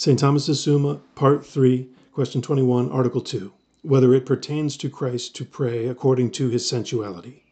St. 0.00 0.16
Thomas's 0.16 0.62
Summa, 0.62 1.00
Part 1.16 1.44
3, 1.44 1.88
Question 2.12 2.40
21, 2.40 2.88
Article 2.88 3.20
2. 3.20 3.50
Whether 3.82 4.14
it 4.14 4.26
pertains 4.26 4.76
to 4.76 4.88
Christ 4.88 5.34
to 5.34 5.44
pray 5.44 5.88
according 5.88 6.30
to 6.38 6.48
his 6.48 6.68
sensuality. 6.68 7.42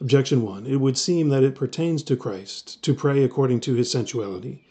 Objection 0.00 0.42
1. 0.42 0.66
It 0.66 0.80
would 0.80 0.98
seem 0.98 1.28
that 1.28 1.44
it 1.44 1.54
pertains 1.54 2.02
to 2.02 2.16
Christ 2.16 2.82
to 2.82 2.94
pray 2.94 3.22
according 3.22 3.60
to 3.60 3.74
his 3.74 3.92
sensuality. 3.92 4.64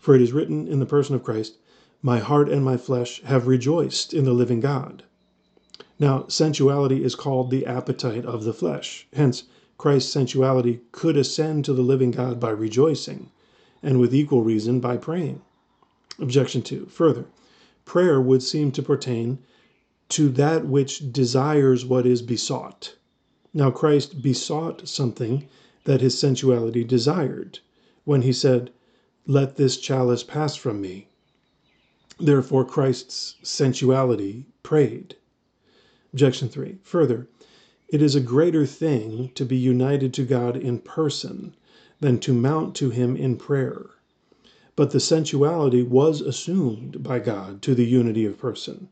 For 0.00 0.16
it 0.16 0.20
is 0.20 0.32
written 0.32 0.66
in 0.66 0.80
the 0.80 0.84
person 0.84 1.14
of 1.14 1.22
Christ, 1.22 1.58
My 2.02 2.18
heart 2.18 2.48
and 2.48 2.64
my 2.64 2.76
flesh 2.76 3.22
have 3.22 3.46
rejoiced 3.46 4.12
in 4.12 4.24
the 4.24 4.32
living 4.32 4.58
God. 4.58 5.04
Now, 6.00 6.26
sensuality 6.26 7.04
is 7.04 7.14
called 7.14 7.52
the 7.52 7.66
appetite 7.66 8.24
of 8.24 8.42
the 8.42 8.52
flesh. 8.52 9.06
Hence, 9.12 9.44
Christ's 9.78 10.12
sensuality 10.12 10.80
could 10.90 11.16
ascend 11.16 11.64
to 11.66 11.72
the 11.72 11.82
living 11.82 12.10
God 12.10 12.40
by 12.40 12.50
rejoicing, 12.50 13.30
and 13.80 14.00
with 14.00 14.12
equal 14.12 14.42
reason 14.42 14.80
by 14.80 14.96
praying. 14.96 15.40
Objection 16.18 16.62
2. 16.62 16.86
Further, 16.86 17.26
prayer 17.84 18.20
would 18.20 18.42
seem 18.42 18.70
to 18.72 18.82
pertain 18.82 19.38
to 20.10 20.28
that 20.28 20.66
which 20.66 21.12
desires 21.12 21.84
what 21.84 22.06
is 22.06 22.22
besought. 22.22 22.94
Now, 23.52 23.70
Christ 23.70 24.22
besought 24.22 24.88
something 24.88 25.48
that 25.84 26.00
his 26.00 26.18
sensuality 26.18 26.84
desired 26.84 27.60
when 28.04 28.22
he 28.22 28.32
said, 28.32 28.70
Let 29.26 29.56
this 29.56 29.76
chalice 29.76 30.22
pass 30.22 30.56
from 30.56 30.80
me. 30.80 31.08
Therefore, 32.18 32.64
Christ's 32.64 33.36
sensuality 33.42 34.46
prayed. 34.62 35.16
Objection 36.12 36.48
3. 36.48 36.78
Further, 36.82 37.28
it 37.88 38.00
is 38.00 38.14
a 38.14 38.20
greater 38.20 38.66
thing 38.66 39.30
to 39.34 39.44
be 39.44 39.56
united 39.56 40.14
to 40.14 40.24
God 40.24 40.56
in 40.56 40.78
person 40.78 41.54
than 42.00 42.18
to 42.20 42.32
mount 42.32 42.74
to 42.76 42.90
him 42.90 43.16
in 43.16 43.36
prayer. 43.36 43.90
But 44.76 44.90
the 44.90 44.98
sensuality 44.98 45.82
was 45.82 46.20
assumed 46.20 47.02
by 47.02 47.20
God 47.20 47.62
to 47.62 47.74
the 47.74 47.86
unity 47.86 48.24
of 48.24 48.38
person, 48.38 48.88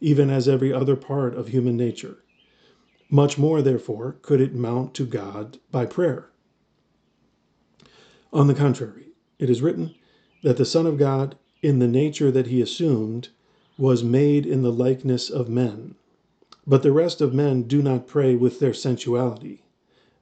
even 0.00 0.30
as 0.30 0.48
every 0.48 0.72
other 0.72 0.94
part 0.94 1.34
of 1.34 1.48
human 1.48 1.76
nature. 1.76 2.18
Much 3.10 3.36
more, 3.36 3.60
therefore, 3.60 4.16
could 4.22 4.40
it 4.40 4.54
mount 4.54 4.94
to 4.94 5.04
God 5.04 5.58
by 5.72 5.86
prayer. 5.86 6.30
On 8.32 8.46
the 8.46 8.54
contrary, 8.54 9.08
it 9.38 9.50
is 9.50 9.60
written 9.60 9.94
that 10.42 10.56
the 10.56 10.64
Son 10.64 10.86
of 10.86 10.98
God, 10.98 11.36
in 11.62 11.80
the 11.80 11.88
nature 11.88 12.30
that 12.30 12.46
he 12.46 12.60
assumed, 12.60 13.30
was 13.76 14.04
made 14.04 14.46
in 14.46 14.62
the 14.62 14.72
likeness 14.72 15.30
of 15.30 15.48
men. 15.48 15.96
But 16.66 16.82
the 16.82 16.92
rest 16.92 17.20
of 17.20 17.34
men 17.34 17.64
do 17.64 17.82
not 17.82 18.06
pray 18.06 18.36
with 18.36 18.60
their 18.60 18.74
sensuality. 18.74 19.64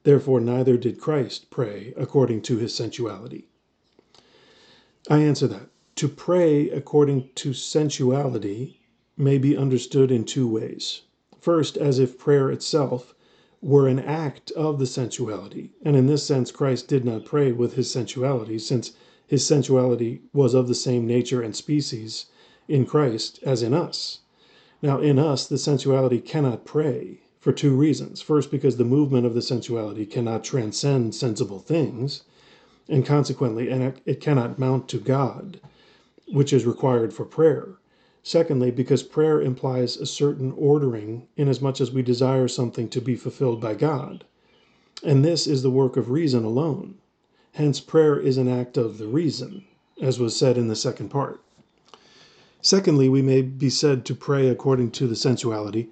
Therefore, 0.03 0.39
neither 0.39 0.75
did 0.75 0.99
Christ 0.99 1.49
pray 1.49 1.93
according 1.95 2.41
to 2.43 2.57
his 2.57 2.73
sensuality. 2.73 3.47
I 5.09 5.19
answer 5.19 5.47
that 5.47 5.69
to 5.97 6.07
pray 6.07 6.69
according 6.69 7.29
to 7.35 7.53
sensuality 7.53 8.79
may 9.17 9.37
be 9.37 9.57
understood 9.57 10.11
in 10.11 10.23
two 10.23 10.47
ways. 10.47 11.01
First, 11.41 11.75
as 11.75 11.99
if 11.99 12.17
prayer 12.17 12.49
itself 12.49 13.13
were 13.61 13.89
an 13.89 13.99
act 13.99 14.51
of 14.51 14.79
the 14.79 14.85
sensuality, 14.85 15.71
and 15.81 15.97
in 15.97 16.07
this 16.07 16.23
sense 16.23 16.51
Christ 16.51 16.87
did 16.87 17.03
not 17.03 17.25
pray 17.25 17.51
with 17.51 17.73
his 17.73 17.91
sensuality, 17.91 18.57
since 18.57 18.93
his 19.27 19.45
sensuality 19.45 20.21
was 20.31 20.53
of 20.53 20.69
the 20.69 20.73
same 20.73 21.05
nature 21.05 21.41
and 21.41 21.53
species 21.53 22.27
in 22.69 22.85
Christ 22.85 23.39
as 23.43 23.61
in 23.61 23.73
us. 23.73 24.19
Now, 24.81 25.01
in 25.01 25.19
us, 25.19 25.45
the 25.45 25.57
sensuality 25.57 26.21
cannot 26.21 26.63
pray 26.63 27.19
for 27.41 27.51
two 27.51 27.75
reasons. 27.75 28.21
First, 28.21 28.49
because 28.49 28.77
the 28.77 28.85
movement 28.85 29.25
of 29.25 29.33
the 29.33 29.41
sensuality 29.41 30.05
cannot 30.05 30.45
transcend 30.45 31.13
sensible 31.13 31.59
things 31.59 32.23
and 32.89 33.05
consequently, 33.05 33.69
and 33.69 33.99
it 34.05 34.19
cannot 34.19 34.59
mount 34.59 34.89
to 34.89 34.97
God, 34.97 35.59
which 36.27 36.51
is 36.51 36.65
required 36.65 37.13
for 37.13 37.25
prayer. 37.25 37.77
Secondly, 38.23 38.71
because 38.71 39.03
prayer 39.03 39.41
implies 39.41 39.97
a 39.97 40.05
certain 40.05 40.53
ordering 40.57 41.27
inasmuch 41.35 41.81
as 41.81 41.91
we 41.91 42.01
desire 42.01 42.47
something 42.47 42.87
to 42.89 43.01
be 43.01 43.15
fulfilled 43.15 43.59
by 43.59 43.73
God. 43.73 44.25
And 45.03 45.23
this 45.23 45.45
is 45.47 45.61
the 45.61 45.69
work 45.69 45.97
of 45.97 46.09
reason 46.09 46.45
alone. 46.45 46.95
Hence, 47.53 47.79
prayer 47.79 48.17
is 48.17 48.37
an 48.37 48.47
act 48.47 48.77
of 48.77 48.97
the 48.97 49.07
reason, 49.07 49.65
as 50.01 50.19
was 50.19 50.35
said 50.35 50.57
in 50.57 50.69
the 50.69 50.75
second 50.75 51.09
part. 51.09 51.41
Secondly, 52.61 53.09
we 53.09 53.21
may 53.21 53.41
be 53.41 53.69
said 53.69 54.05
to 54.05 54.15
pray 54.15 54.47
according 54.47 54.91
to 54.91 55.05
the 55.05 55.15
sensuality 55.15 55.89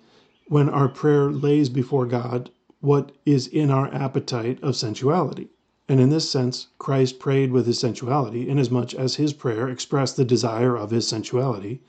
when 0.48 0.70
our 0.70 0.88
prayer 0.88 1.30
lays 1.30 1.68
before 1.68 2.06
God 2.06 2.50
what 2.80 3.12
is 3.26 3.46
in 3.48 3.70
our 3.70 3.94
appetite 3.94 4.58
of 4.64 4.76
sensuality. 4.76 5.50
And 5.92 6.00
in 6.00 6.10
this 6.10 6.32
sense, 6.32 6.68
Christ 6.78 7.20
prayed 7.20 7.52
with 7.52 7.68
his 7.68 7.78
sensuality, 7.78 8.48
inasmuch 8.48 8.94
as 8.94 9.16
his 9.16 9.34
prayer 9.34 9.68
expressed 9.68 10.16
the 10.16 10.24
desire 10.24 10.78
of 10.78 10.90
his 10.90 11.06
sensuality, 11.06 11.82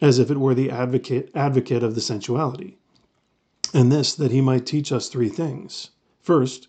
as 0.00 0.18
if 0.18 0.30
it 0.30 0.40
were 0.40 0.54
the 0.54 0.70
advocate, 0.70 1.30
advocate 1.34 1.82
of 1.82 1.94
the 1.94 2.00
sensuality. 2.00 2.78
And 3.74 3.92
this, 3.92 4.14
that 4.14 4.30
he 4.30 4.40
might 4.40 4.64
teach 4.64 4.90
us 4.90 5.10
three 5.10 5.28
things. 5.28 5.90
First, 6.22 6.68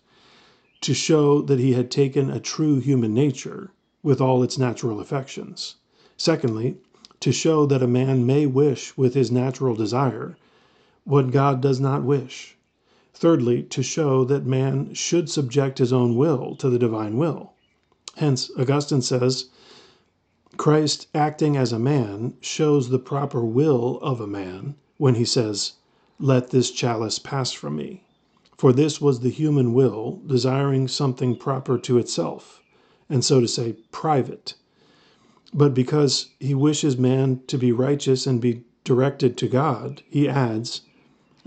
to 0.82 0.92
show 0.92 1.40
that 1.40 1.58
he 1.58 1.72
had 1.72 1.90
taken 1.90 2.28
a 2.28 2.38
true 2.38 2.80
human 2.80 3.14
nature 3.14 3.72
with 4.02 4.20
all 4.20 4.42
its 4.42 4.58
natural 4.58 5.00
affections. 5.00 5.76
Secondly, 6.18 6.76
to 7.20 7.32
show 7.32 7.64
that 7.64 7.82
a 7.82 7.86
man 7.86 8.26
may 8.26 8.44
wish 8.44 8.94
with 8.94 9.14
his 9.14 9.32
natural 9.32 9.74
desire 9.74 10.36
what 11.04 11.30
God 11.30 11.62
does 11.62 11.80
not 11.80 12.02
wish 12.02 12.57
Thirdly, 13.20 13.64
to 13.64 13.82
show 13.82 14.22
that 14.26 14.46
man 14.46 14.94
should 14.94 15.28
subject 15.28 15.78
his 15.78 15.92
own 15.92 16.14
will 16.14 16.54
to 16.54 16.70
the 16.70 16.78
divine 16.78 17.16
will. 17.16 17.52
Hence, 18.16 18.48
Augustine 18.56 19.02
says, 19.02 19.46
Christ 20.56 21.08
acting 21.12 21.56
as 21.56 21.72
a 21.72 21.80
man 21.80 22.34
shows 22.40 22.90
the 22.90 23.00
proper 23.00 23.44
will 23.44 23.98
of 24.02 24.20
a 24.20 24.28
man 24.28 24.76
when 24.98 25.16
he 25.16 25.24
says, 25.24 25.72
Let 26.20 26.50
this 26.50 26.70
chalice 26.70 27.18
pass 27.18 27.50
from 27.50 27.74
me. 27.74 28.04
For 28.56 28.72
this 28.72 29.00
was 29.00 29.18
the 29.18 29.30
human 29.30 29.74
will 29.74 30.22
desiring 30.24 30.86
something 30.86 31.34
proper 31.34 31.76
to 31.76 31.98
itself, 31.98 32.62
and 33.08 33.24
so 33.24 33.40
to 33.40 33.48
say, 33.48 33.72
private. 33.90 34.54
But 35.52 35.74
because 35.74 36.30
he 36.38 36.54
wishes 36.54 36.96
man 36.96 37.40
to 37.48 37.58
be 37.58 37.72
righteous 37.72 38.28
and 38.28 38.40
be 38.40 38.62
directed 38.84 39.36
to 39.38 39.48
God, 39.48 40.04
he 40.08 40.28
adds, 40.28 40.82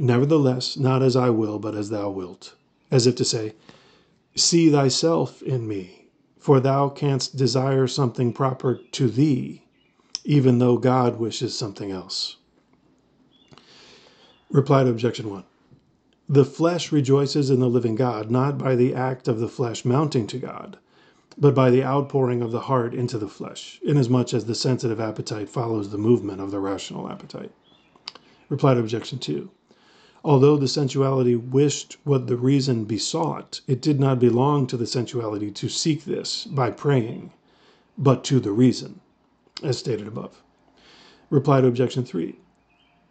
Nevertheless, 0.01 0.77
not 0.77 1.03
as 1.03 1.15
I 1.15 1.29
will, 1.29 1.59
but 1.59 1.75
as 1.75 1.91
thou 1.91 2.09
wilt. 2.09 2.55
As 2.89 3.05
if 3.05 3.15
to 3.17 3.23
say, 3.23 3.53
See 4.33 4.71
thyself 4.71 5.43
in 5.43 5.67
me, 5.67 6.07
for 6.39 6.59
thou 6.59 6.89
canst 6.89 7.35
desire 7.35 7.85
something 7.85 8.33
proper 8.33 8.79
to 8.93 9.07
thee, 9.07 9.63
even 10.25 10.57
though 10.57 10.79
God 10.79 11.19
wishes 11.19 11.55
something 11.55 11.91
else. 11.91 12.37
Reply 14.49 14.85
to 14.85 14.89
Objection 14.89 15.29
1. 15.29 15.43
The 16.27 16.45
flesh 16.45 16.91
rejoices 16.91 17.51
in 17.51 17.59
the 17.59 17.69
living 17.69 17.93
God, 17.93 18.31
not 18.31 18.57
by 18.57 18.75
the 18.75 18.95
act 18.95 19.27
of 19.27 19.39
the 19.39 19.47
flesh 19.47 19.85
mounting 19.85 20.25
to 20.27 20.39
God, 20.39 20.79
but 21.37 21.53
by 21.53 21.69
the 21.69 21.83
outpouring 21.83 22.41
of 22.41 22.51
the 22.51 22.61
heart 22.61 22.95
into 22.95 23.19
the 23.19 23.27
flesh, 23.27 23.79
inasmuch 23.83 24.33
as 24.33 24.45
the 24.45 24.55
sensitive 24.55 24.99
appetite 24.99 25.47
follows 25.47 25.91
the 25.91 25.99
movement 25.99 26.41
of 26.41 26.49
the 26.49 26.59
rational 26.59 27.07
appetite. 27.07 27.51
Reply 28.49 28.73
to 28.73 28.79
Objection 28.79 29.19
2. 29.19 29.51
Although 30.23 30.57
the 30.57 30.67
sensuality 30.67 31.35
wished 31.35 31.97
what 32.03 32.27
the 32.27 32.37
reason 32.37 32.85
besought, 32.85 33.61
it 33.67 33.81
did 33.81 33.99
not 33.99 34.19
belong 34.19 34.67
to 34.67 34.77
the 34.77 34.85
sensuality 34.85 35.49
to 35.49 35.67
seek 35.67 36.05
this 36.05 36.45
by 36.45 36.69
praying, 36.69 37.31
but 37.97 38.23
to 38.25 38.39
the 38.39 38.51
reason, 38.51 38.99
as 39.63 39.79
stated 39.79 40.07
above. 40.07 40.43
Reply 41.31 41.61
to 41.61 41.67
Objection 41.67 42.05
3. 42.05 42.37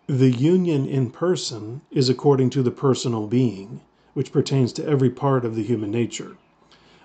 The 0.07 0.31
union 0.31 0.87
in 0.87 1.11
person 1.11 1.81
is 1.91 2.09
according 2.09 2.51
to 2.51 2.63
the 2.63 2.71
personal 2.71 3.27
being, 3.27 3.81
which 4.15 4.31
pertains 4.31 4.73
to 4.75 4.87
every 4.87 5.11
part 5.11 5.45
of 5.45 5.57
the 5.57 5.65
human 5.65 5.91
nature. 5.91 6.37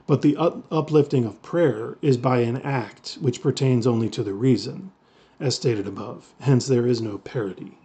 But 0.06 0.22
the 0.22 0.38
up- 0.38 0.72
uplifting 0.72 1.26
of 1.26 1.42
prayer 1.42 1.98
is 2.04 2.18
by 2.18 2.42
an 2.42 2.58
act 2.58 3.18
which 3.22 3.42
pertains 3.42 3.88
only 3.88 4.10
to 4.10 4.22
the 4.22 4.36
reason, 4.36 4.92
as 5.40 5.56
stated 5.56 5.88
above. 5.88 6.36
Hence, 6.42 6.68
there 6.68 6.86
is 6.86 7.02
no 7.02 7.18
parity. 7.18 7.80